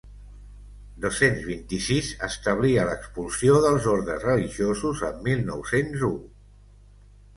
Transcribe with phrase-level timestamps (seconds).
[1.03, 6.15] Dos-cents vint-i-sis establia l'expulsió dels ordes religiosos en mil nou-cents u.